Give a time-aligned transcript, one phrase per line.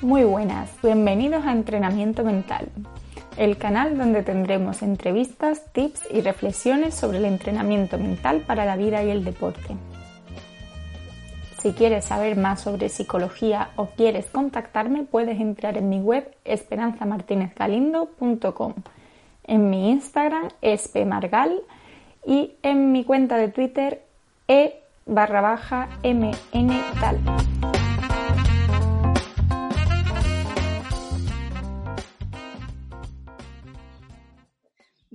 [0.00, 2.68] Muy buenas, bienvenidos a Entrenamiento Mental,
[3.36, 9.02] el canal donde tendremos entrevistas, tips y reflexiones sobre el entrenamiento mental para la vida
[9.02, 9.76] y el deporte.
[11.60, 18.74] Si quieres saber más sobre psicología o quieres contactarme, puedes entrar en mi web esperanzamartinezgalindo.com,
[19.48, 21.60] en mi Instagram espmargal
[22.24, 24.04] y en mi cuenta de Twitter
[24.46, 27.18] e barra baja mntal.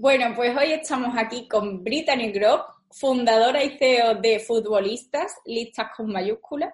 [0.04, 2.60] Bueno, pues hoy estamos aquí con Brittany Grob,
[2.92, 6.74] fundadora y CEO de Futbolistas, listas con mayúsculas.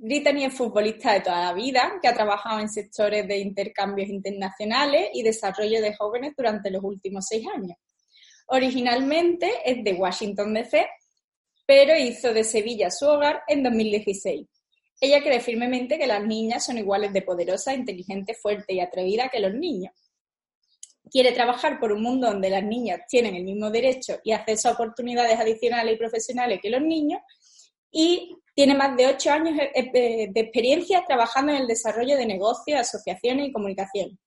[0.00, 5.10] Brittany es futbolista de toda la vida, que ha trabajado en sectores de intercambios internacionales
[5.12, 7.76] y desarrollo de jóvenes durante los últimos seis años.
[8.46, 10.88] Originalmente es de Washington DC,
[11.66, 14.48] pero hizo de Sevilla su hogar en 2016.
[15.02, 19.40] Ella cree firmemente que las niñas son iguales de poderosas, inteligentes, fuertes y atrevidas que
[19.40, 19.92] los niños
[21.12, 24.72] quiere trabajar por un mundo donde las niñas tienen el mismo derecho y acceso a
[24.72, 27.20] oportunidades adicionales y profesionales que los niños
[27.90, 33.48] y tiene más de ocho años de experiencia trabajando en el desarrollo de negocios, asociaciones
[33.48, 34.18] y comunicación.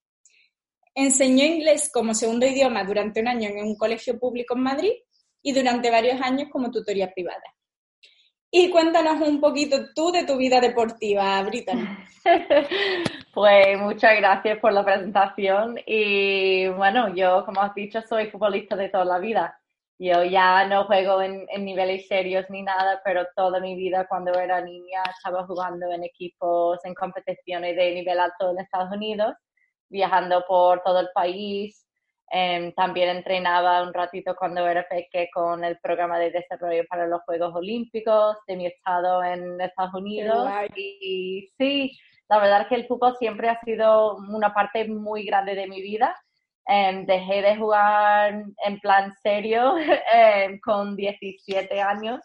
[0.93, 4.93] Enseñó inglés como segundo idioma durante un año en un colegio público en Madrid
[5.41, 7.43] y durante varios años como tutoría privada.
[8.57, 11.85] Y cuéntanos un poquito tú de tu vida deportiva, Brittany.
[13.33, 18.87] pues muchas gracias por la presentación y bueno, yo como has dicho soy futbolista de
[18.87, 19.59] toda la vida.
[19.99, 24.61] Yo ya no juego en, niveles serios ni nada, pero toda mi vida cuando era
[24.61, 29.33] niña estaba jugando en equipos, en competiciones de nivel alto en Estados Unidos,
[29.89, 31.84] viajando por todo el país,
[32.31, 37.21] Em, también entrenaba un ratito cuando era peque con el programa de desarrollo para los
[37.21, 40.49] Juegos Olímpicos de mi estado en Estados Unidos.
[40.75, 41.97] Y, sí,
[42.27, 45.81] la verdad es que el fútbol siempre ha sido una parte muy grande de mi
[45.81, 46.15] vida.
[46.67, 49.75] Em, dejé de jugar en plan serio
[50.13, 52.21] em, con 17 años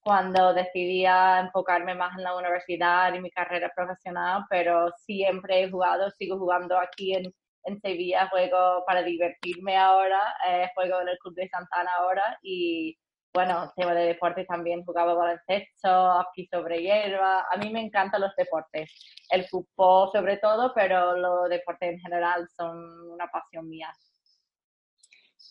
[0.00, 6.10] cuando decidí enfocarme más en la universidad y mi carrera profesional, pero siempre he jugado,
[6.12, 7.34] sigo jugando aquí en,
[7.64, 12.96] en Sevilla juego para divertirme ahora, eh, juego en el Club de Santana ahora y
[13.32, 17.46] bueno, tema de deporte también jugaba baloncesto, aquí sobre hierba.
[17.50, 18.90] A mí me encantan los deportes,
[19.28, 23.92] el fútbol sobre todo, pero los deportes en general son una pasión mía.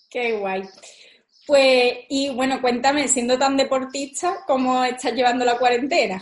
[0.09, 0.63] Qué guay.
[1.47, 6.21] Pues, y bueno, cuéntame, siendo tan deportista, ¿cómo estás llevando la cuarentena?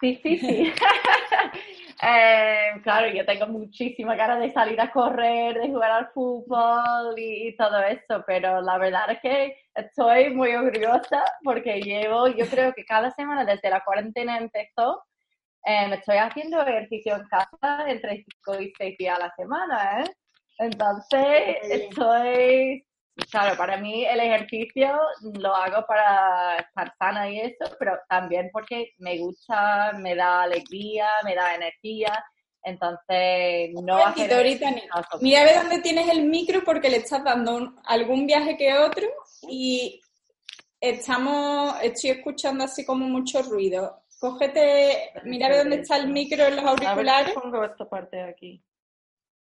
[0.00, 0.72] Difícil.
[2.02, 7.54] Eh, claro, yo tengo muchísima ganas de salir a correr, de jugar al fútbol y,
[7.56, 12.86] todo eso, pero la verdad es que estoy muy orgullosa porque llevo, yo creo que
[12.86, 15.04] cada semana desde la cuarentena empezó,
[15.66, 20.10] eh, estoy haciendo ejercicio en casa entre 5 y 6 días a la semana, ¿eh?
[20.58, 22.86] Entonces, estoy
[23.30, 24.98] claro, para mí el ejercicio
[25.38, 31.08] lo hago para estar sana y eso, pero también porque me gusta, me da alegría,
[31.24, 32.24] me da energía.
[32.62, 34.70] Entonces, no hacer ahorita,
[35.20, 39.06] Mira a ver dónde tienes el micro porque le estás dando algún viaje que otro
[39.48, 40.00] y
[40.78, 44.02] estamos, estoy escuchando así como mucho ruido.
[44.18, 47.32] Cógete, mira a ver dónde está el micro en los auriculares.
[47.32, 48.62] pongo esta parte aquí.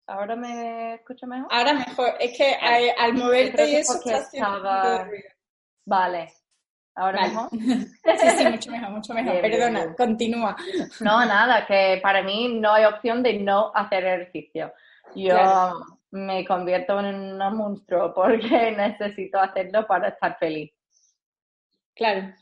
[0.07, 1.47] ¿Ahora me escucho mejor?
[1.51, 2.13] Ahora mejor.
[2.19, 5.07] Es que al, moverte y eso está estaba...
[5.85, 6.33] Vale.
[6.95, 7.49] ¿Ahora mejor?
[7.51, 9.41] sí, sí, mucho mejor, mucho mejor.
[9.41, 10.55] Perdona, continúa.
[11.01, 14.71] No, nada, que para mí no hay opción de no hacer ejercicio.
[15.15, 15.35] Yo
[16.11, 17.05] me convierto en
[17.41, 20.71] un monstruo porque necesito hacerlo para estar feliz.
[21.93, 22.33] Claro.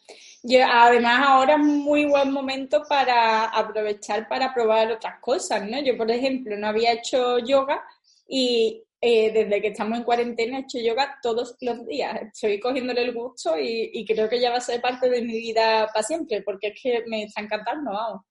[0.45, 5.81] Yo, además, ahora es muy buen momento para aprovechar para probar otras cosas, ¿no?
[5.81, 7.81] Yo, por ejemplo, no había hecho yoga
[8.27, 12.21] y eh, desde que estamos en cuarentena he hecho yoga todos los días.
[12.23, 15.87] Estoy cogiéndole el gusto y, creo que ya va a ser parte de mi vida
[15.93, 18.21] para siempre, porque es que me está encantando, vamos.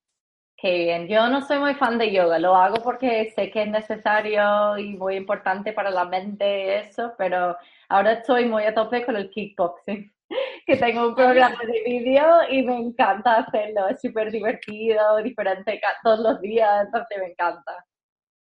[0.63, 1.09] Bien.
[1.09, 4.97] Yo no soy muy fan de yoga, lo hago porque sé que es necesario y
[4.97, 7.57] muy importante para la mente eso, pero
[7.89, 10.13] ahora estoy muy a tope con el kickboxing.
[10.67, 13.89] que tengo un programa de vídeo y me encanta hacerlo.
[13.89, 17.85] Es súper divertido, diferente todos los días, entonces me encanta.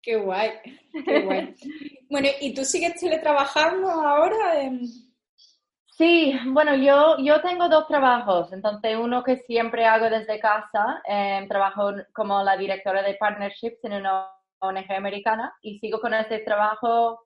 [0.01, 0.51] Qué guay,
[1.05, 1.55] qué guay.
[2.09, 4.69] bueno, ¿y tú sigues teletrabajando ahora?
[5.97, 8.51] Sí, bueno, yo, yo tengo dos trabajos.
[8.53, 13.93] Entonces, uno que siempre hago desde casa, eh, trabajo como la directora de partnerships en
[13.93, 14.29] una
[14.59, 17.24] ONG americana y sigo con ese trabajo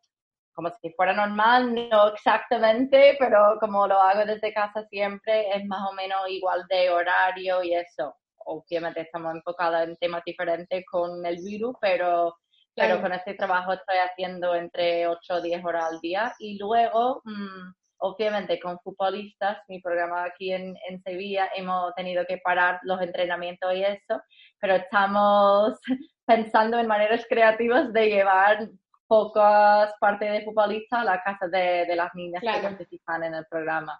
[0.54, 5.90] como si fuera normal, no exactamente, pero como lo hago desde casa siempre, es más
[5.90, 8.16] o menos igual de horario y eso.
[8.38, 12.36] Obviamente estamos enfocados en temas diferentes con el virus, pero
[12.76, 17.22] claro, con este trabajo estoy haciendo entre 8 o 10 horas al día y luego,
[17.26, 23.02] mm, obviamente con futbolistas, mi programa aquí en, en Sevilla, hemos tenido que parar los
[23.02, 24.22] entrenamientos y eso,
[24.60, 25.80] pero estamos
[26.26, 28.70] pensando en maneras creativas de llevar
[29.10, 33.46] pocas partes de futbolistas a la casa de, de las niñas que participan en el
[33.48, 34.00] programa.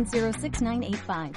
[0.61, 1.31] 90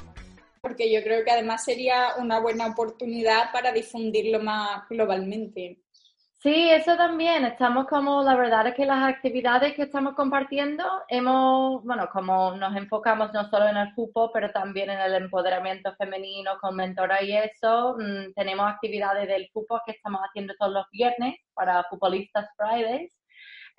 [0.65, 5.85] porque yo creo que además sería una buena oportunidad para difundirlo más globalmente.
[6.45, 7.45] Sí, eso también.
[7.45, 12.75] Estamos como, la verdad es que las actividades que estamos compartiendo, hemos, bueno, como nos
[12.77, 17.37] enfocamos no solo en el fútbol, pero también en el empoderamiento femenino con mentora y
[17.37, 23.13] eso, mm, tenemos actividades del fútbol que estamos haciendo todos los viernes para Futbolistas Fridays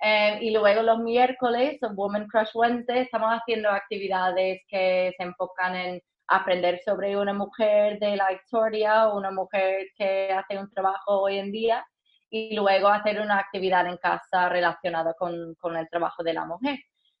[0.00, 6.02] eh, y luego los miércoles, Women Crush Wednesday, estamos haciendo actividades que se enfocan en
[6.28, 11.38] aprender sobre una mujer de la historia o una mujer que hace un trabajo hoy
[11.38, 11.86] en día
[12.28, 16.78] y luego hacer una actividad en casa relacionada con, con el trabajo de la mujer.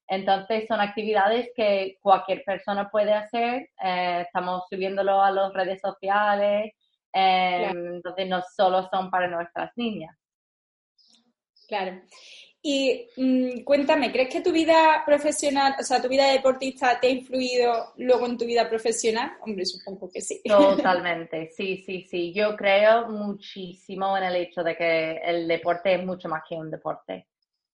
[0.08, 6.72] Entonces son actividades que cualquier persona puede hacer, eh, estamos subiéndolo a las redes sociales,
[7.12, 10.16] eh, entonces no solo son para nuestras niñas.
[11.66, 12.00] Claro.
[12.68, 17.10] Y mm, cuéntame, ¿crees que tu vida profesional, o sea, tu vida deportista te ha
[17.10, 19.34] influido luego en tu vida profesional?
[19.40, 20.42] Hombre, supongo que sí.
[20.44, 22.32] Totalmente, sí, sí, sí.
[22.34, 26.68] Yo creo muchísimo en el hecho de que el deporte es mucho más que un
[26.68, 27.28] deporte.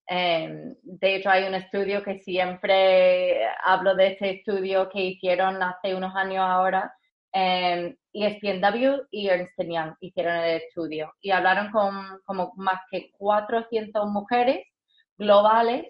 [0.06, 5.94] Em, de hecho, hay un estudio que siempre hablo de este estudio que hicieron hace
[5.94, 6.94] unos años ahora.
[7.32, 14.06] Eh, ESPNW y Ernst Young hicieron el estudio y hablaron con como más que 400
[14.10, 14.66] mujeres
[15.22, 15.86] globales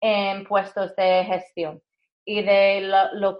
[0.00, 1.80] en puestos de gestión.
[2.26, 2.82] Y de
[3.14, 3.38] los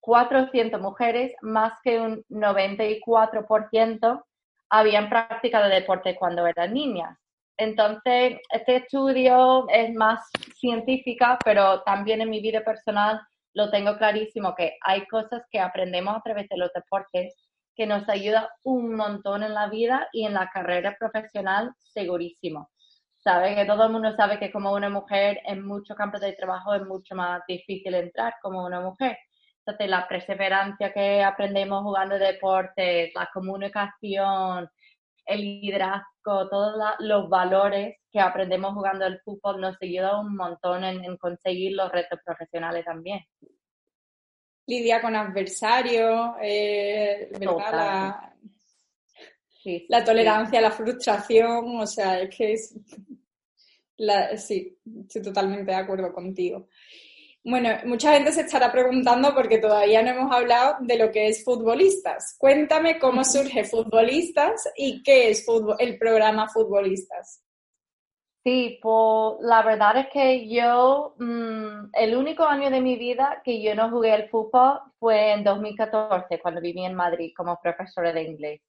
[0.00, 4.24] 400 mujeres, más que un 94%
[4.70, 7.18] habían practicado deporte cuando eran niñas.
[7.56, 10.28] Entonces, este estudio es más
[10.58, 13.20] científica, pero también en mi vida personal
[13.52, 17.34] lo tengo clarísimo que hay cosas que aprendemos a través de los deportes
[17.76, 22.70] que nos ayuda un montón en la vida y en la carrera profesional, segurísimo
[23.24, 26.74] sabe que todo el mundo sabe que como una mujer en muchos campos de trabajo
[26.74, 29.16] es mucho más difícil entrar como una mujer.
[29.60, 34.68] Entonces, la perseverancia que aprendemos jugando deportes, la comunicación,
[35.24, 41.16] el liderazgo, todos los valores que aprendemos jugando el fútbol nos ayuda un montón en,
[41.16, 43.20] conseguir los retos profesionales también.
[44.66, 48.32] Lidia con adversarios, eh, la,
[49.88, 52.74] la tolerancia la frustración, o sea, es que es
[54.36, 56.68] sí, estoy totalmente de acuerdo contigo.
[57.46, 61.44] Bueno, mucha gente se estará preguntando porque todavía no hemos hablado de lo que es
[61.44, 62.36] futbolistas.
[62.38, 65.46] Cuéntame cómo surge futbolistas y qué es
[65.78, 67.42] el programa futbolistas.
[68.42, 73.62] Sí, pues la verdad es que yo, mm, el único año de mi vida que
[73.62, 78.22] yo no jugué al fútbol fue en 2014, cuando viví en Madrid como profesora de
[78.22, 78.60] inglés.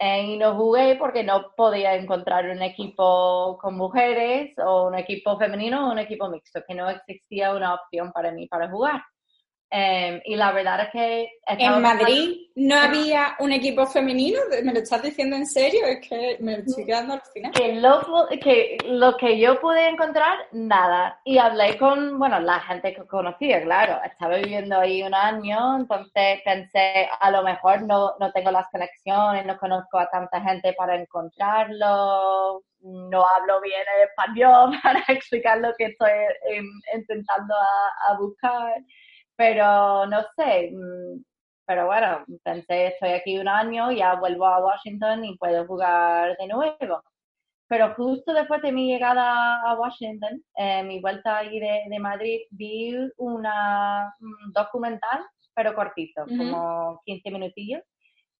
[0.00, 5.36] Eh, y no jugué porque no podía encontrar un equipo con mujeres o un equipo
[5.38, 9.02] femenino o un equipo mixto, que no existía una opción para mí para jugar.
[9.70, 11.30] Em, y la verdad es que...
[11.46, 15.84] En Madrid no había un equipo femenino, ¿me lo estás diciendo en serio?
[15.84, 17.52] Es que me estoy quedando al final.
[17.52, 18.00] Que lo,
[18.40, 21.20] que lo que yo pude encontrar, nada.
[21.24, 24.00] Y hablé con, bueno, la gente que conocía, claro.
[24.04, 29.44] Estaba viviendo ahí un año, entonces pensé, a lo mejor no, no tengo las conexiones,
[29.44, 35.74] no conozco a tanta gente para encontrarlo, no hablo bien el español para explicar lo
[35.76, 36.10] que estoy
[36.50, 38.82] em, intentando a buscar
[39.38, 41.22] pero no sé, mm,
[41.64, 46.48] pero bueno, pensé, estoy aquí un año, ya vuelvo a Washington y puedo jugar de
[46.48, 47.02] nuevo.
[47.68, 52.40] Pero justo después de mi llegada a Washington, eh, mi vuelta ahí de, de, Madrid,
[52.50, 57.82] vi una un documental, pero cortito, como 15 minutillos,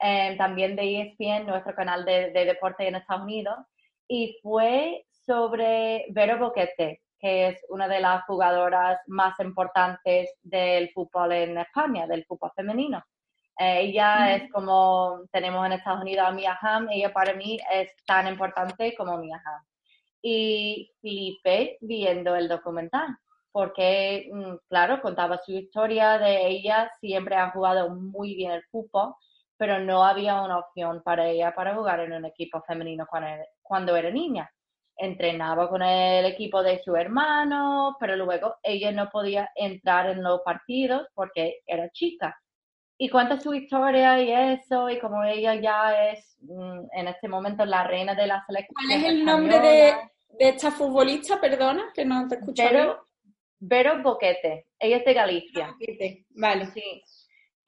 [0.02, 3.56] eh, también de ESPN, nuestro canal de, de, deporte en Estados Unidos,
[4.08, 11.32] y fue sobre Vero Boquete, que es una de las jugadoras más importantes del fútbol
[11.32, 13.02] en España, del fútbol femenino.
[13.58, 17.90] Eh, ella es como, tenemos en Estados Unidos a Mia Hamm, ella para mí es
[18.06, 19.64] tan importante como Mia Hamm.
[20.22, 23.16] Y flipé viendo el documental,
[23.52, 29.14] porque, mm, claro, contaba su historia de ella, siempre ha jugado muy bien el fútbol,
[29.56, 33.06] pero no había una opción para ella para jugar en un equipo femenino
[33.62, 34.50] cuando era niña
[34.98, 40.40] entrenaba con el equipo de su hermano, pero luego ella no podía entrar en los
[40.42, 42.38] partidos porque era chica.
[42.98, 47.64] Y cuenta su historia y eso, y como ella ya es mm, en este momento
[47.64, 48.74] la reina de la selección.
[48.74, 49.94] ¿Cuál es el nombre de,
[50.40, 51.40] esta futbolista?
[51.40, 52.62] Perdona, que no te escucho.
[52.62, 53.04] Vero,
[53.60, 55.68] Vero Boquete, ella es de Galicia.
[55.68, 56.26] Boquete.
[56.30, 56.66] Vale.
[56.66, 57.04] Sí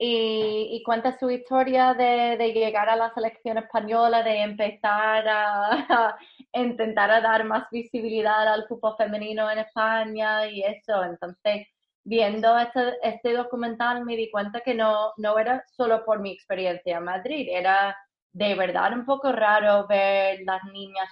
[0.03, 7.21] y, cuenta su historia de, llegar a la selección española, de empezar a, intentar a
[7.21, 11.03] dar más visibilidad al fútbol femenino en España y eso.
[11.03, 11.67] Entonces,
[12.03, 16.97] viendo este, este documental me di cuenta que no, no era solo por mi experiencia
[16.97, 17.95] en Madrid, era
[18.33, 21.09] de verdad un poco raro ver las niñas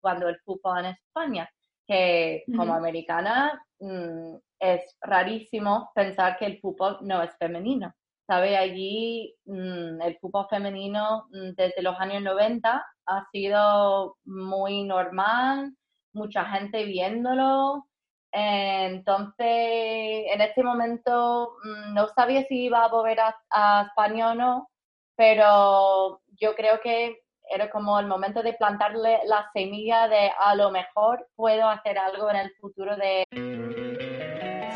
[0.00, 1.50] jugando el fútbol en España,
[1.86, 7.92] que como americana mm, es rarísimo pensar que el fútbol no es femenino.
[8.28, 8.56] ¿sabe?
[8.58, 15.74] Allí mm, el fútbol femenino mm, desde los años 90 ha sido muy normal,
[16.12, 17.86] mucha gente viéndolo.
[18.32, 19.46] entonces,
[20.34, 24.68] en este momento mm, no sabía si iba a volver a, España o no,
[25.16, 30.70] pero yo creo que era como el momento de plantarle la semilla de a lo
[30.70, 33.24] mejor puedo hacer algo en el futuro de...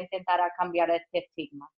[0.00, 1.68] Intentar cambiar este estigma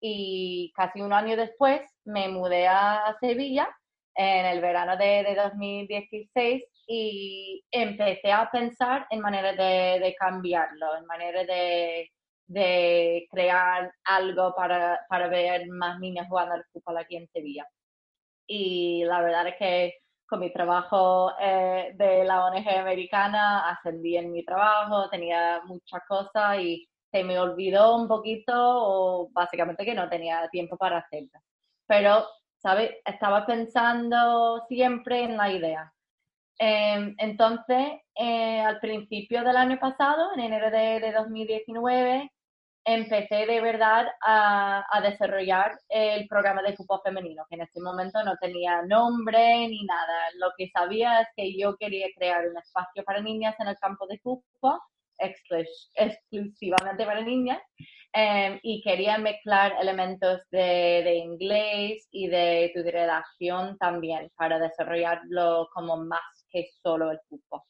[0.00, 3.68] y casi un año después me mudé a Sevilla
[4.14, 11.46] en el verano de, 2016 y empecé a pensar en maneras de, cambiarlo, en maneras
[11.46, 17.66] de, crear algo para, ver más niñas jugando al fútbol aquí en Sevilla.
[18.46, 19.94] Y la verdad es que
[20.26, 26.58] con mi trabajo eh, de la ONG americana ascendí en mi trabajo, tenía muchas cosas
[26.60, 31.40] y se me olvidó un poquito o básicamente que no tenía tiempo para hacerlo.
[31.86, 32.26] Pero,
[32.58, 32.92] ¿sabes?
[33.04, 35.92] Estaba pensando siempre en la idea.
[36.58, 42.30] Em, entonces, eh, al principio del año pasado, en enero de, 2019,
[42.84, 48.22] empecé de verdad a, a, desarrollar el programa de fútbol femenino, que en ese momento
[48.24, 50.30] no tenía nombre ni nada.
[50.36, 54.06] Lo que sabía es que yo quería crear un espacio para niñas en el campo
[54.06, 54.80] de fútbol
[55.20, 57.60] exclusivamente para niñas
[58.12, 65.96] em, y quería mezclar elementos de, inglés y de tu redacción también para desarrollarlo como
[65.96, 67.60] más que solo el fútbol.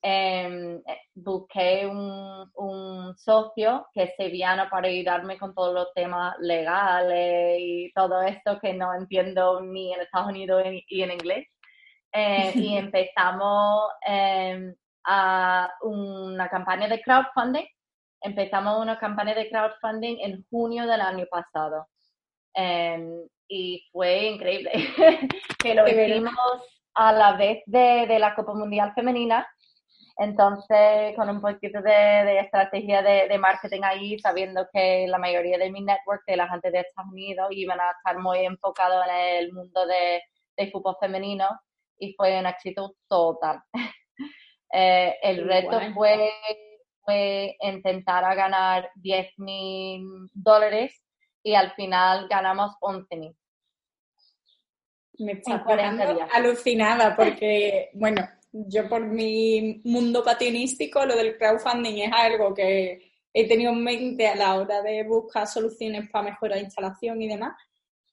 [0.00, 0.80] Em,
[1.14, 7.92] busqué un, un, socio que es sevillano para ayudarme con todos los temas legales y
[7.92, 11.48] todo esto que no entiendo ni en Estados Unidos y en inglés.
[12.12, 14.74] Eh, y empezamos em,
[15.10, 17.64] a una campaña de crowdfunding.
[18.20, 21.88] Empezamos una campaña de crowdfunding en junio del año pasado.
[22.54, 24.70] Em, y fue increíble
[25.58, 26.34] que lo hicimos
[26.94, 29.46] a la vez de, de, la Copa Mundial Femenina.
[30.18, 35.80] Entonces, con un poquito de, estrategia de, marketing ahí, sabiendo que la mayoría de mi
[35.80, 39.86] network de la gente de Estados Unidos iban a estar muy enfocados en el mundo
[39.86, 41.46] de, fútbol femenino
[41.98, 43.62] y fue un éxito total.
[44.72, 46.30] Eh, el reto fue,
[47.04, 51.02] fue intentar a ganar 10 mil dólares
[51.42, 53.36] y al final ganamos 11 mil.
[55.18, 62.12] Me está quedando alucinada porque, bueno, yo por mi mundo patinístico, lo del crowdfunding es
[62.12, 67.20] algo que he tenido en mente a la hora de buscar soluciones para mejorar instalación
[67.22, 67.56] y demás.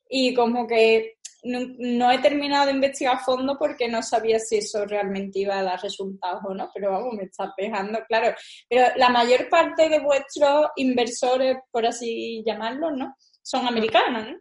[0.10, 4.86] Y como que no, he terminado de investigar a fondo porque no sabía si eso
[4.86, 8.36] realmente iba a dar resultados o no, pero vamos, me está pegando, claro.
[8.68, 13.16] Pero la mayor parte de vuestros inversores, por así llamarlos, ¿no?
[13.44, 14.38] Son americanos, ¿no?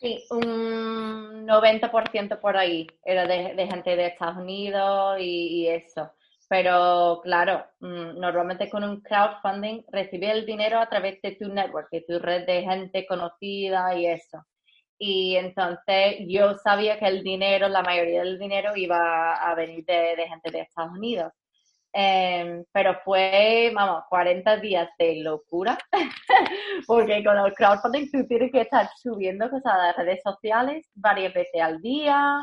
[0.00, 6.12] Sí, un 90% por ahí era de, gente de Estados Unidos y, eso.
[6.48, 11.88] Pero claro, mm, normalmente con un crowdfunding recibes el dinero a través de tu network,
[11.90, 14.44] de tu red de gente conocida y eso.
[15.04, 20.28] Y entonces yo sabía que el dinero, la mayoría del dinero iba a venir de
[20.28, 21.32] gente de Estados Unidos.
[21.92, 25.76] Em, pero fue, vamos, 40 días de locura,
[26.86, 31.34] porque con el crowdfunding tú tienes que estar subiendo cosas a las redes sociales varias
[31.34, 32.38] veces al día,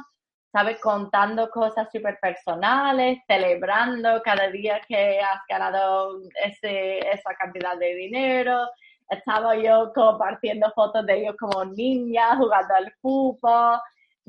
[0.52, 0.82] ¿sabes?
[0.82, 8.68] Contando cosas súper personales, celebrando cada día que has ganado ese, esa cantidad de dinero.
[9.10, 13.80] Estaba yo compartiendo fotos de ellos como niñas jugando al fútbol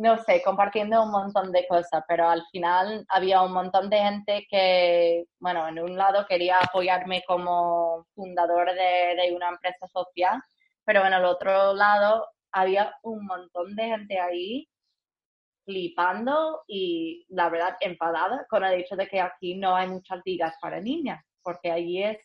[0.01, 4.47] no sé, compartiendo un montón de cosas, pero al final había un montón de gente
[4.51, 10.41] que, bueno, en un lado quería apoyarme como fundador de, una empresa social,
[10.87, 14.67] pero en el otro lado había un montón de gente ahí
[15.67, 20.55] flipando y la verdad enfadada con el hecho de que aquí no hay muchas ligas
[20.63, 22.19] para niñas, porque allí es,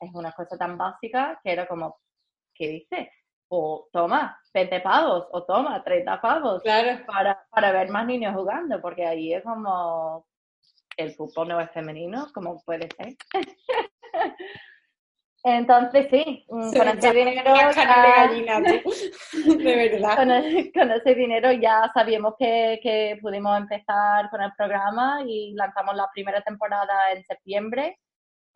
[0.00, 1.98] es una cosa tan básica que era como,
[2.54, 3.08] ¿qué dices?
[3.48, 6.62] o toma 20 pavos, o toma 30 pavos
[7.06, 10.26] para, para ver más niños jugando, porque ahí es como
[10.96, 13.14] el fútbol no es femenino, como puede ser.
[15.44, 17.54] Entonces sí, mm, con ese dinero
[19.62, 20.16] de verdad.
[20.74, 26.10] Con, ese dinero ya sabíamos que, que, pudimos empezar con el programa y lanzamos la
[26.12, 28.00] primera temporada en septiembre.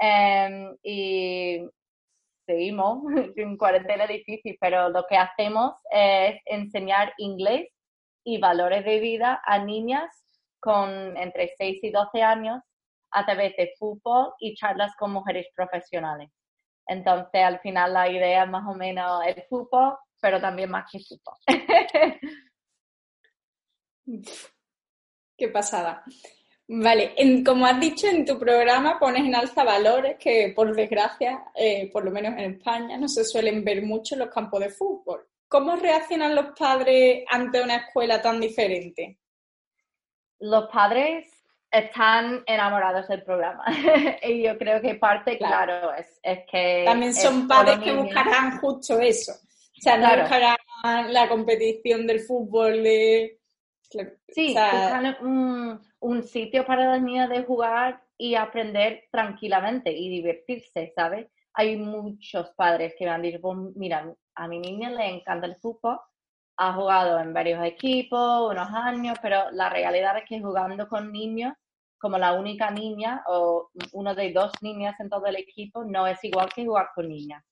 [0.04, 1.64] Em, y
[2.44, 3.04] seguimos
[3.36, 7.68] en cuarentena difícil, pero lo que hacemos es enseñar inglés
[8.24, 10.10] y valores de vida a niñas
[10.58, 12.60] con entre 6 y 12 años
[13.12, 16.30] a través de fútbol y charlas con mujeres profesionales.
[16.88, 21.36] Entonces, al final la idea más o menos el fútbol, pero también más que fútbol.
[25.38, 26.04] Qué pasada.
[26.74, 31.90] Vale, como has dicho en tu programa, pones en alza valores que, por desgracia, eh,
[31.92, 35.28] por lo menos en España, no se suelen ver mucho en los campos de fútbol.
[35.48, 39.18] ¿Cómo reaccionan los padres ante una escuela tan diferente?
[40.38, 41.30] Los padres
[41.70, 43.66] están enamorados del programa
[44.22, 46.84] y yo creo que parte, claro, es, que...
[46.86, 49.32] También son padres que buscarán justo eso.
[49.32, 50.56] O sea, no buscarán
[51.12, 53.38] la competición del fútbol de...
[54.28, 61.28] Sí, buscan un sitio para las niñas de jugar y aprender tranquilamente y divertirse, ¿sabes?
[61.54, 65.56] Hay muchos padres que me han dicho, pues, mira, a mi niña le encanta el
[65.56, 66.00] fútbol,
[66.56, 71.52] ha jugado en varios equipos, unos años, pero la realidad es que jugando con niños,
[71.98, 76.22] como la única niña o uno de dos niñas en todo el equipo, no es
[76.24, 77.44] igual que jugar con niñas.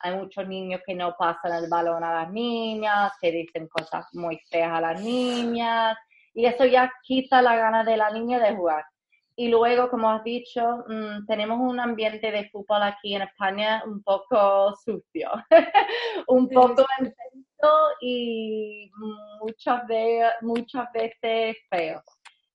[0.00, 4.38] Hay muchos niños que no pasan el balón a las niñas, que dicen cosas muy
[4.50, 5.98] feas a las niñas,
[6.34, 8.84] y eso ya quita la gana de la niña de jugar.
[9.36, 14.02] Y luego, como has dicho, mm, tenemos un ambiente de fútbol aquí en España un
[14.02, 15.30] poco sucio,
[16.26, 18.90] un poco intenso y
[19.40, 19.82] muchas,
[20.40, 22.02] muchas veces feo.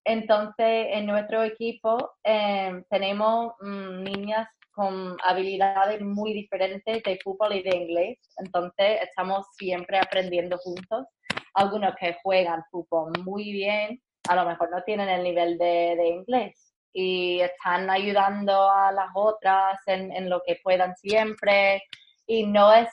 [0.04, 7.64] Entonces, en nuestro equipo em, tenemos mm, niñas con habilidades muy diferentes de fútbol y
[7.64, 8.18] de inglés.
[8.38, 11.06] Entonces, estamos siempre aprendiendo juntos
[11.54, 16.74] algunos que juegan fútbol muy bien, a lo mejor no tienen el nivel de, inglés
[16.94, 21.84] y están ayudando a las otras en, lo que puedan siempre.
[22.26, 22.90] Y no es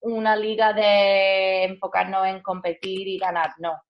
[0.00, 3.80] una liga de enfocarnos en competir y ganar, no.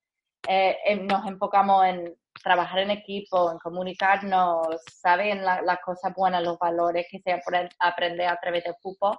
[0.48, 4.68] Eh, nos enfocamos en trabajar en equipo, en comunicarnos,
[5.00, 7.33] saben las cosas buenas, los valores que se
[7.80, 9.16] aprende a través del fútbol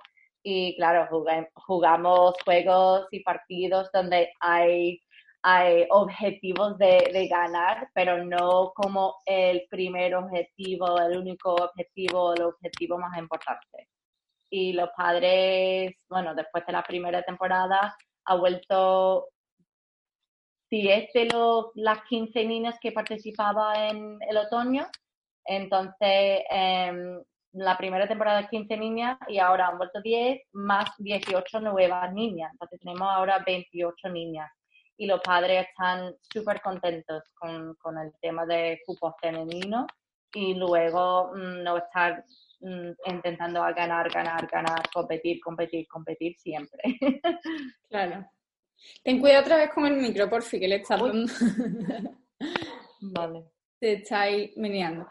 [0.47, 1.08] y claro,
[1.55, 5.01] jugamos juegos y partidos donde hay
[5.47, 12.43] hay objetivos de, de, ganar, pero no como el primer objetivo, el único objetivo, el
[12.43, 13.89] objetivo más importante.
[14.49, 19.27] Y los padres, bueno, después de la primera temporada, ha vuelto
[20.69, 21.27] si es de
[21.75, 24.88] las 15 niñas que participaba en el otoño,
[25.45, 27.21] entonces em,
[27.55, 32.51] la primera temporada 15 niñas y ahora han vuelto 10 más 18 nuevas niñas.
[32.51, 34.51] Entonces tenemos ahora 28 niñas
[34.97, 39.87] y los padres están súper contentos con, con, el tema de fútbol femenino
[40.33, 42.23] y luego mm, no estar
[42.59, 46.81] mm, intentando ganar, ganar, ganar, competir, competir, competir siempre.
[47.89, 48.25] claro.
[49.03, 51.31] Ten cuidado otra vez con el micro, por fin, que le está dando.
[53.01, 53.45] vale.
[53.79, 55.07] Te está ahí meneando.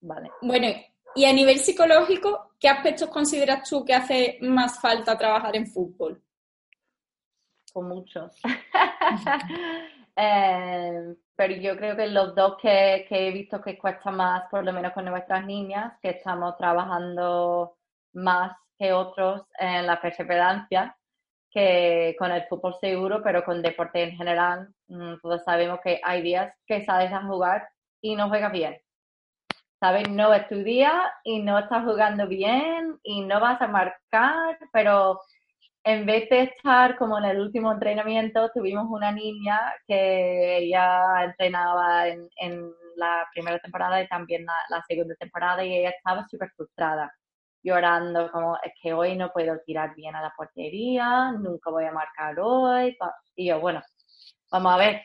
[0.00, 0.30] Vale.
[0.42, 0.68] Bueno,
[1.14, 6.22] y a nivel psicológico, ¿qué aspectos consideras tú que hace más falta trabajar en fútbol?
[7.72, 8.40] Con muchos.
[10.16, 14.72] Eh, pero yo creo que los dos que, he visto que cuesta más, por lo
[14.72, 17.76] menos con nuestras niñas, que estamos trabajando
[18.12, 20.96] más que otros en la perseverancia,
[21.50, 26.22] que con el fútbol seguro, pero con deporte en general, mm, todos sabemos que hay
[26.22, 27.68] días que sales a jugar
[28.00, 28.80] y no juegas bien.
[29.84, 30.08] ¿Sabes?
[30.08, 35.20] No es tu día y no estás jugando bien y no vas a marcar, pero
[35.84, 42.08] en vez de estar como en el último entrenamiento, tuvimos una niña que ella entrenaba
[42.08, 42.30] en,
[42.96, 47.12] la primera temporada y también la segunda temporada y ella estaba súper frustrada
[47.62, 51.92] llorando como es que hoy no puedo tirar bien a la portería, nunca voy a
[51.92, 52.96] marcar hoy.
[53.36, 53.82] Y yo, bueno,
[54.50, 55.02] vamos a ver,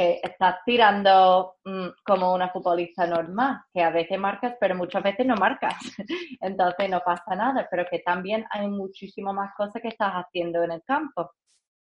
[0.00, 5.26] que estás tirando mm, como una futbolista normal, que a veces marcas, pero muchas veces
[5.26, 5.74] no marcas.
[6.40, 10.72] Entonces no pasa nada, pero que también hay muchísimo más cosas que estás haciendo en
[10.72, 11.32] el campo.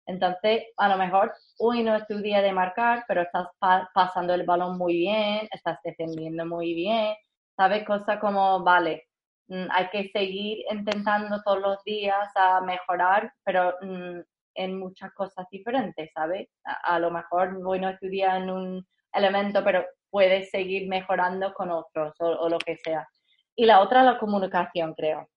[0.05, 3.47] Entonces, a lo mejor hoy no es tu día de marcar, pero estás
[3.93, 7.15] pasando el balón muy bien, estás defendiendo muy bien,
[7.55, 9.09] sabes cosas como, vale,
[9.49, 14.19] Mm, hay que seguir intentando todos los días a mejorar, pero mm,
[14.59, 16.49] en muchas cosas diferentes, ¿sabes?
[16.63, 22.13] A, lo mejor voy no estudiar en un elemento, pero puedes seguir mejorando con otros
[22.19, 23.07] o, lo que sea.
[23.55, 25.29] Y la otra, la comunicación, creo.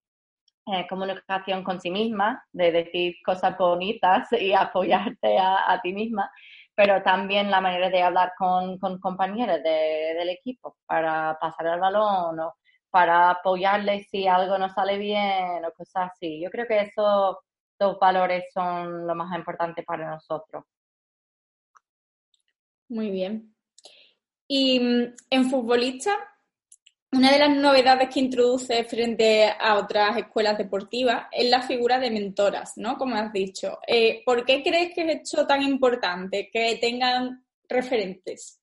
[0.67, 6.31] Eh, comunicación con sí misma, de decir cosas bonitas y apoyarte a, ti misma,
[6.75, 12.55] pero también la manera de hablar con, compañeros del equipo para pasar el balón o
[12.91, 16.41] para apoyarle si algo no sale bien o cosas así.
[16.43, 17.37] Yo creo que esos
[17.99, 20.65] valores son lo más importante para nosotros.
[22.89, 23.55] Muy bien.
[24.47, 26.17] Y mm, en futbolista,
[27.13, 32.11] una de las novedades que introduce frente a otras escuelas deportivas es la figura de
[32.11, 32.97] mentoras, ¿no?
[32.97, 33.79] Como has dicho.
[33.87, 38.61] Eh, ¿Por qué crees que es esto tan importante, que tengan referentes?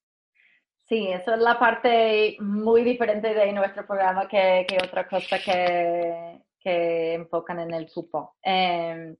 [0.88, 6.42] Sí, eso es la parte muy diferente de nuestro programa que, que otra cosa que,
[6.60, 8.30] que enfocan en el fútbol.
[8.41, 9.15] Em,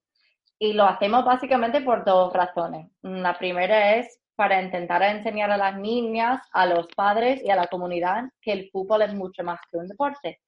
[0.60, 2.91] y lo hacemos básicamente por dos razones.
[3.02, 7.67] La primera es para intentar enseñar a las niñas, a los padres y a la
[7.67, 10.39] comunidad que el fútbol es mucho más que un deporte,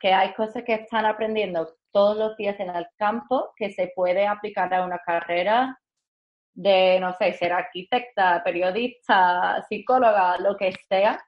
[0.00, 4.26] que hay cosas que están aprendiendo todos los días en el campo que se puede
[4.26, 5.78] aplicar a una carrera
[6.54, 11.18] de, no sé, ser arquitecta, periodista, psicóloga, lo que sea.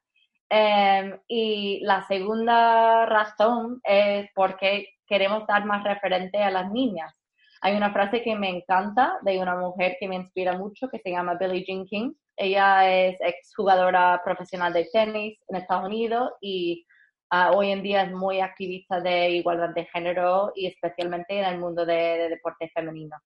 [0.49, 7.13] Em, y la segunda razón es porque queremos dar más referente a las niñas.
[7.61, 11.11] Hay una frase que me encanta de una mujer que me inspira mucho que se
[11.11, 12.13] llama Billie Jean King.
[12.37, 16.85] Ella es exjugadora profesional de tenis en Estados Unidos y
[17.31, 21.59] ah, hoy en día es muy activista de igualdad de género y especialmente en el
[21.59, 23.17] mundo de deporte femenino.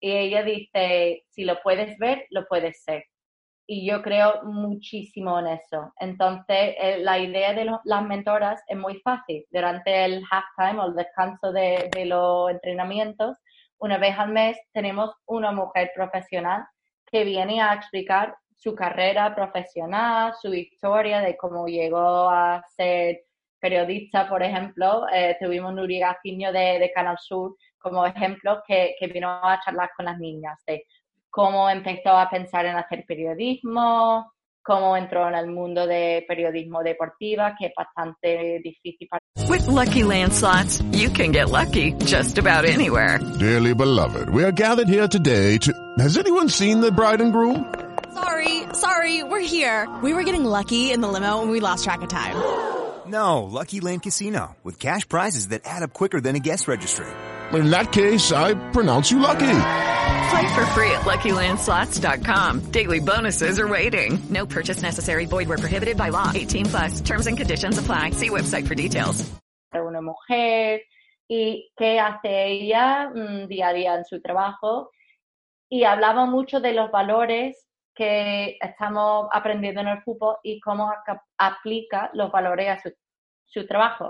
[0.00, 3.04] Y ella dice, si lo puedes ver, lo puedes ser.
[3.66, 5.92] Y yo creo muchísimo en eso.
[6.00, 9.46] Entonces, eh, la idea de las mentoras es muy fácil.
[9.50, 13.38] Durante el halftime o el descanso de, de los entrenamientos,
[13.78, 16.64] una vez al mes tenemos una mujer profesional
[17.06, 23.22] que viene a explicar su carrera profesional, su historia de cómo llegó a ser
[23.60, 25.06] periodista, por ejemplo.
[25.12, 29.90] Eh, tuvimos Nuri Gaciño de, de Canal Sur como ejemplo que, que vino a charlar
[29.96, 30.84] con las niñas de
[31.32, 34.30] cómo empezó a pensar en hacer periodismo,
[34.62, 40.04] cómo entró en el mundo de periodismo deportiva, que es bastante difícil para With lucky
[40.04, 43.18] landslots, you can get lucky just about anywhere.
[43.40, 47.64] Dearly beloved, we are gathered here today to Has anyone seen the bride and groom?
[48.14, 49.88] Sorry, sorry, we're here.
[50.02, 52.36] We were getting lucky in the limo and we lost track of time.
[53.06, 57.08] No, Lucky Land Casino with cash prizes that add up quicker than a guest registry
[57.58, 59.91] in that case, I pronounce you lucky.
[60.32, 62.60] Play for free at LuckyLandSlots.com.
[62.70, 64.18] Daily bonuses are waiting.
[64.30, 65.26] No purchase necessary.
[65.26, 66.32] Void were prohibited by law.
[66.34, 67.00] 18 plus.
[67.02, 68.12] Terms and conditions apply.
[68.12, 69.30] See website for details.
[69.74, 70.80] Una mujer
[71.28, 74.90] y qué hace ella mm, día a día en su trabajo.
[75.68, 80.94] Y hablaba mucho de los valores que estamos aprendiendo en el fútbol y cómo
[81.36, 82.90] aplica los valores a su,
[83.44, 84.08] su trabajo.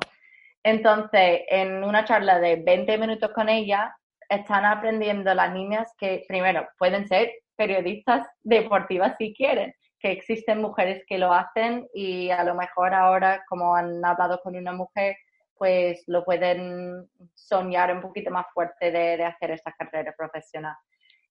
[0.62, 3.96] Entonces, en una charla de 20 minutos con ella,
[4.28, 11.04] están aprendiendo las niñas que, primero, pueden ser periodistas deportivas si quieren, que existen mujeres
[11.06, 15.16] que lo hacen y a lo mejor ahora, como han hablado con una mujer,
[15.56, 20.74] pues lo pueden soñar un poquito más fuerte de, hacer esa carrera profesional.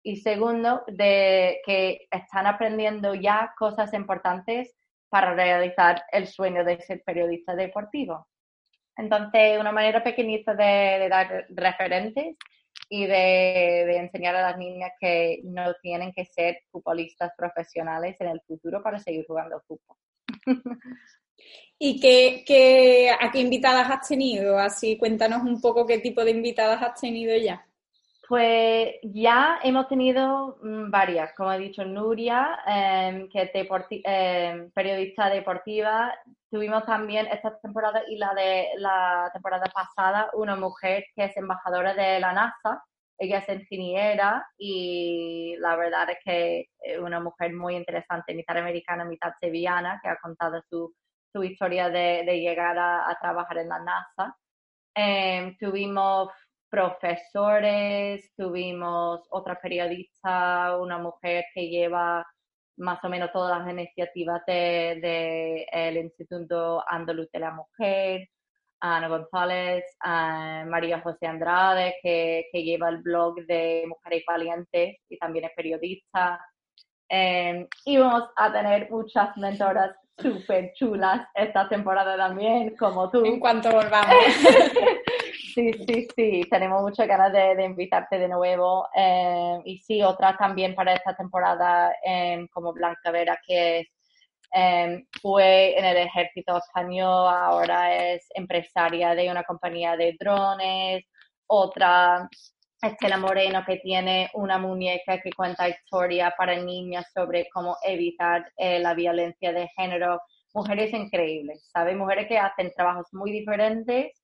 [0.04, 4.73] Y segundo, de que están aprendiendo ya cosas importantes
[5.10, 8.25] para realizar el sueño de ser periodista deportivo.
[8.95, 12.38] Entonces, una manera pequeñita de dar referentes
[12.93, 18.41] y de, enseñar a las niñas que no tienen que ser futbolistas profesionales en el
[18.41, 19.95] futuro para seguir jugando fútbol.
[21.80, 24.60] ¿Y qué, a qué invitadas has tenido?
[24.60, 27.65] Así, cuéntanos un poco qué tipo de invitadas has tenido ya.
[28.31, 33.51] Pues ya hemos tenido mm, varias, como he dicho, Nuria, em, que es
[34.05, 36.13] em, periodista deportiva.
[36.49, 41.93] Tuvimos también esta temporada y la de la temporada pasada una mujer que es embajadora
[41.93, 42.81] de la NASA.
[43.17, 49.03] Ella es ingeniera y la verdad es que es una mujer muy interesante, mitad americana,
[49.03, 50.93] mitad sevillana, que ha contado su,
[51.33, 54.37] su historia de, de llegar a, trabajar en la NASA.
[54.95, 56.29] Em, tuvimos
[56.71, 62.25] profesores, tuvimos otra periodista, una mujer que lleva
[62.77, 68.29] más o menos todas las iniciativas del de, el Instituto Andaluz de la Mujer,
[68.79, 75.45] Ana González, María José Andrade, que, que, lleva el blog de Mujeres Valientes y también
[75.45, 76.39] es periodista.
[77.10, 83.25] Eh, y vamos a tener muchas mentoras súper chulas esta temporada también, como tú.
[83.25, 84.15] En cuanto volvamos.
[85.53, 88.87] Sí, sí, sí, tenemos muchas ganas de, invitarte de nuevo.
[88.95, 93.87] Eh, y sí, otra también para esta temporada, eh, como Blanca Vera, que
[94.53, 101.05] eh, fue en el ejército español, ahora es empresaria de una compañía de drones.
[101.47, 102.29] Otra,
[102.81, 108.93] Estela Moreno, que tiene una muñeca que cuenta historia para niñas sobre cómo evitar la
[108.93, 110.21] violencia de género.
[110.53, 111.95] Mujeres increíbles, ¿sabes?
[111.97, 114.20] Mujeres que hacen trabajos muy diferentes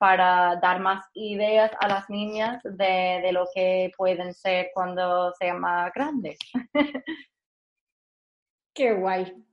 [0.00, 5.92] para dar más ideas a las niñas de, lo que pueden ser cuando sean más
[5.92, 6.38] grandes.
[8.74, 9.44] Qué guay.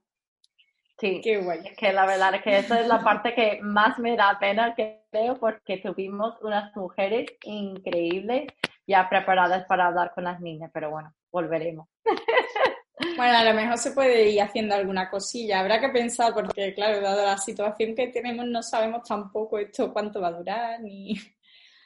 [0.99, 1.67] Sí, Qué guay.
[1.67, 4.73] Es que la verdad es que esa es la parte que más me da pena,
[4.73, 8.47] creo, porque tuvimos unas mujeres increíbles
[8.87, 11.89] ya preparadas para hablar con las niñas, pero bueno, volveremos.
[13.15, 15.59] Bueno, a lo mejor se puede ir haciendo alguna cosilla.
[15.59, 20.19] Habrá que pensar, porque claro, dado la situación que tenemos, no sabemos tampoco esto cuánto
[20.19, 21.15] va a durar ni.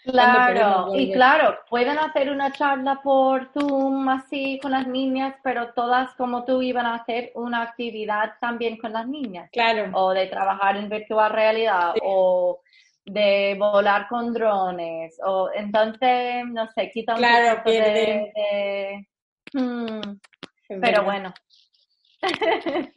[0.04, 6.16] Claro, y claro, pueden hacer una charla por Zoom así con las niñas, pero todas
[6.16, 9.50] como tú iban a hacer una actividad también con las niñas.
[9.52, 9.92] Claro.
[9.94, 12.62] O de trabajar en virtual realidad, o
[13.06, 19.08] de volar con drones, o entonces, no sé, quita un claro, poco de,
[19.54, 20.00] hmm,
[20.80, 21.34] pero bueno,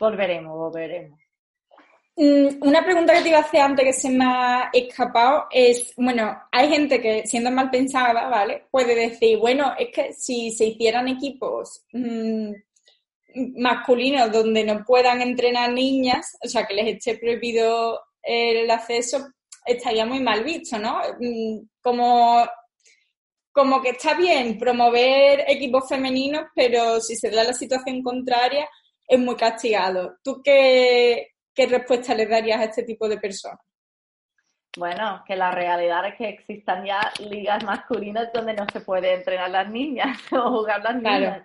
[0.00, 1.18] volveremos, volveremos.
[2.16, 5.92] Mm, una pregunta que te iba a hacer antes que se me ha escapado es,
[5.96, 8.64] bueno, hay gente que siendo mal pensada, ¿vale?
[8.70, 12.52] Puede decir, bueno, es que si se hicieran equipos mmm,
[13.56, 19.28] masculinos donde no puedan entrenar niñas, o sea, que les esté prohibido el acceso,
[19.64, 21.00] estaría muy mal visto, ¿no?
[21.20, 22.44] Mm, como
[23.58, 28.68] como que está bien promover equipos femeninos, pero si se da la situación contraria,
[29.04, 30.14] es muy castigado.
[30.22, 33.58] ¿Tú qué, respuesta le darías a este tipo de personas?
[34.76, 39.50] Bueno, que la realidad es que existan ya ligas masculinas donde no se puede entrenar
[39.50, 41.42] las niñas o jugar las niñas.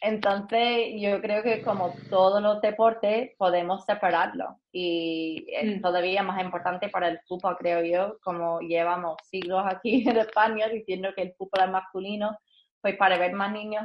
[0.00, 4.58] Entonces, yo creo que como todos los deportes, podemos separarlo.
[4.72, 5.82] Y es mm.
[5.82, 11.10] todavía más importante para el fútbol, creo yo, como llevamos siglos aquí en España diciendo
[11.14, 12.38] que el fútbol es masculino,
[12.80, 13.84] pues para ver más niños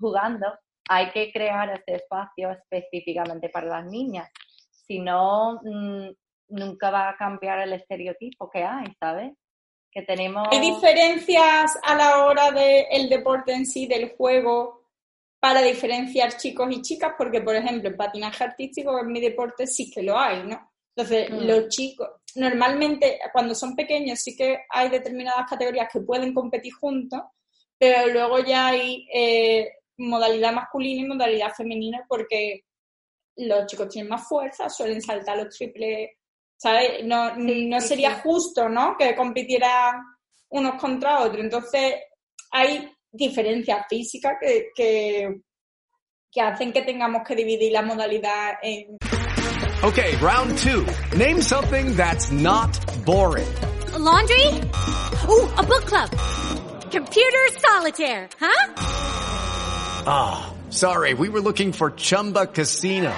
[0.00, 0.46] jugando,
[0.88, 4.28] hay que crear este espacio específicamente para las niñas.
[4.70, 6.08] Si no, mm,
[6.48, 9.32] nunca va a cambiar el estereotipo que hay, ¿sabes?
[9.90, 10.48] Que tenemos...
[10.50, 14.77] ¿Hay diferencias a la hora del deporte en sí, del juego,
[15.40, 19.90] para diferenciar chicos y chicas, porque por ejemplo, en patinaje artístico, en mi deporte sí
[19.90, 20.72] que lo hay, ¿no?
[20.96, 21.46] Entonces, mm.
[21.46, 27.22] los chicos, normalmente cuando son pequeños sí que hay determinadas categorías que pueden competir juntos,
[27.78, 32.64] pero luego ya hay eh, modalidad masculina y modalidad femenina porque
[33.36, 36.10] los chicos tienen más fuerza, suelen saltar los triples,
[36.56, 37.04] ¿sabes?
[37.04, 38.96] No, no sería justo, ¿no?
[38.98, 40.02] Que compitieran
[40.48, 41.44] unos contra otros.
[41.44, 41.94] Entonces,
[42.50, 45.40] hay diferencias físicas que, que,
[46.30, 48.98] que hacen que tengamos que dividir la modalidad en...
[49.82, 50.84] Okay, round two.
[51.16, 53.46] Name something that's not boring.
[53.98, 54.46] laundry?
[55.28, 56.10] Ooh, a book club.
[56.90, 58.72] Computer solitaire, huh?
[60.06, 63.14] Ah, oh, sorry, we were looking for Chumba Casino.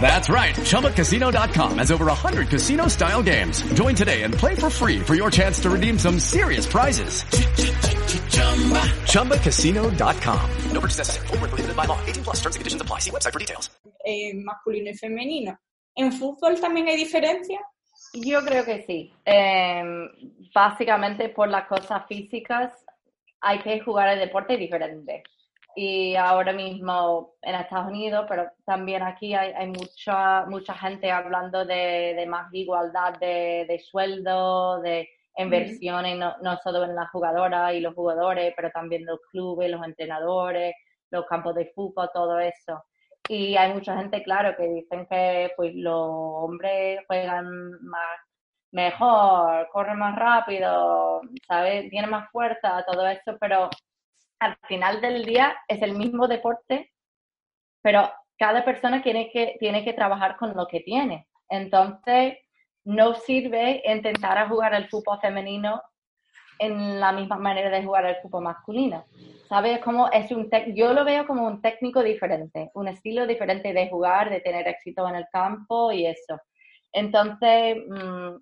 [0.00, 0.54] That's right.
[0.56, 3.62] ChumbaCasino.com has over 100 casino style games.
[3.74, 7.24] Join today and play for free for your chance to redeem some serious prizes.
[9.12, 10.50] ChumbaCasino.com.
[10.72, 11.26] No purchase necessary.
[11.28, 12.00] Full prohibited by law.
[12.06, 12.98] 18 plus terms and conditions apply.
[12.98, 13.70] See website for details.
[14.04, 15.58] Eh, masculino y femenino.
[15.94, 17.60] ¿En fútbol también hay diferencia?
[18.14, 19.12] Yo creo que sí.
[19.24, 19.82] Eh,
[20.54, 22.72] básicamente por las cosas físicas
[23.40, 25.22] hay que jugar el deporte diferente.
[25.76, 31.64] Y ahora mismo en Estados Unidos, pero también aquí hay, hay mucha, mucha gente hablando
[31.64, 37.74] de, de más igualdad de, de, sueldo, de inversiones, no, no, solo en las jugadoras
[37.74, 40.74] y los jugadores, pero también los clubes, los entrenadores,
[41.10, 42.84] los campos de fútbol, todo eso.
[43.28, 47.46] Y hay mucha gente, claro, que dicen que pues los hombres juegan
[47.82, 48.18] más
[48.72, 51.90] mejor, corren más rápido, ¿sabes?
[51.90, 53.68] Tienen más fuerza, todo eso, pero
[54.40, 56.92] al final del día es el mismo deporte,
[57.82, 61.28] pero cada persona tiene que, tiene que trabajar con lo que tiene.
[61.48, 62.38] Entonces,
[62.84, 65.82] no sirve intentar jugar el fútbol femenino
[66.58, 69.04] en la misma manera de jugar el fútbol masculino.
[69.48, 69.80] ¿Sabes?
[69.80, 74.30] Como es un yo lo veo como un técnico diferente, un estilo diferente de jugar,
[74.30, 76.38] de tener éxito en el campo y eso.
[76.92, 78.36] Entonces, mm,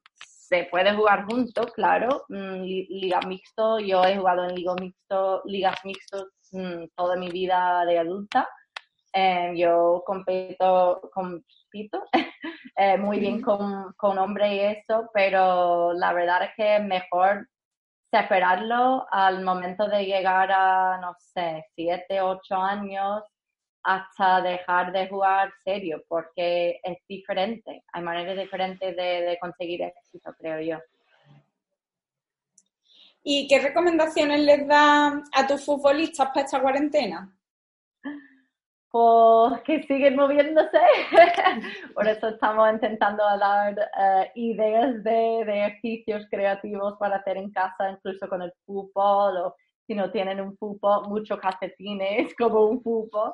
[0.48, 2.24] se puede jugar juntos, claro.
[2.28, 7.84] Mm, liga mixto, yo he jugado en liga mixto, ligas mixtos mm, toda mi vida
[7.84, 8.48] de adulta.
[9.12, 12.04] Eh, yo compito, compito
[12.76, 17.48] eh, muy bien con, con hombres y eso, pero la verdad es que es mejor
[18.11, 23.22] separarlo al momento de llegar a, no sé, siete, ocho años
[23.82, 30.60] hasta dejar de jugar serio, porque es diferente, hay maneras diferentes de, conseguir éxito, creo
[30.60, 30.78] yo.
[33.22, 37.32] ¿Y qué recomendaciones les da a tus futbolistas para esta cuarentena?
[38.90, 40.78] Pues que siguen moviéndose.
[41.94, 47.90] Por eso estamos intentando dar eh, ideas de, de, ejercicios creativos para hacer en casa,
[47.90, 49.56] incluso con el fútbol o
[49.88, 53.33] si no tienen un pupo, muchos calcetines como un pupo,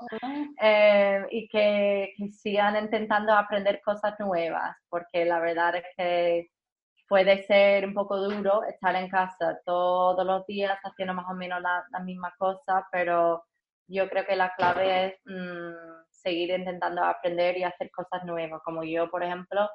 [0.63, 6.51] eh, y que, sigan intentando aprender cosas nuevas, porque la verdad es que
[7.09, 11.61] puede ser un poco duro estar en casa todos los días haciendo más o menos
[11.61, 13.45] la, la misma cosa, pero
[13.89, 18.85] yo creo que la clave es mm, seguir intentando aprender y hacer cosas nuevas, como
[18.85, 19.69] yo, por ejemplo,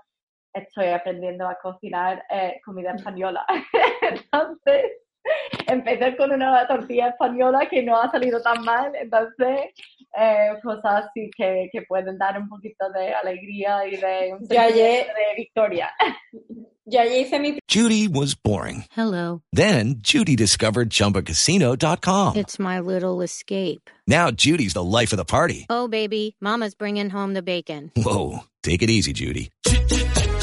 [0.54, 3.46] estoy aprendiendo a cocinar eh, comida española.
[4.02, 5.09] Entonces,
[5.68, 9.72] empecé con una tortilla española que no ha salido tan mal, entonces
[10.18, 15.06] eh, cosas así que, que, pueden dar un poquito de alegría y de un de
[15.36, 15.92] victoria.
[16.92, 17.60] Ya hice mi...
[17.68, 18.86] Judy was boring.
[18.90, 19.44] Hello.
[19.54, 22.36] Then Judy discovered ChumbaCasino.com.
[22.36, 23.92] It's my little escape.
[24.08, 25.68] Now Judy's the life of the party.
[25.70, 27.92] Oh, baby, mama's bringing home the bacon.
[27.96, 29.52] Whoa, take it easy, Judy.